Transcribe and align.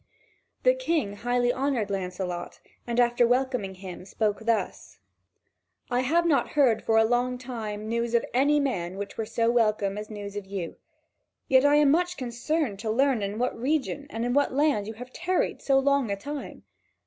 The 0.63 0.73
King 0.73 1.13
highly 1.17 1.53
honoured 1.53 1.91
Lancelot, 1.91 2.59
and 2.87 2.99
after 2.99 3.27
welcoming 3.27 3.75
him, 3.75 3.99
thus 3.99 4.09
spoke: 4.09 4.41
"I 5.91 5.99
have 5.99 6.25
not 6.25 6.49
heard 6.53 6.81
for 6.81 6.97
a 6.97 7.05
long 7.05 7.37
time 7.37 7.87
news 7.87 8.15
of 8.15 8.25
any 8.33 8.59
man 8.59 8.97
which 8.97 9.15
were 9.15 9.27
so 9.27 9.51
welcome 9.51 9.99
as 9.99 10.09
news 10.09 10.35
of 10.35 10.47
you; 10.47 10.77
yet 11.47 11.65
I 11.65 11.75
am 11.75 11.91
much 11.91 12.17
concerned 12.17 12.79
to 12.79 12.89
learn 12.89 13.21
in 13.21 13.37
what 13.37 13.55
region 13.55 14.07
and 14.09 14.25
in 14.25 14.33
what 14.33 14.51
land 14.55 14.87
you 14.87 14.93
have 14.93 15.13
tarried 15.13 15.61
so 15.61 15.77
long 15.77 16.09
a 16.09 16.15
time. 16.15 16.63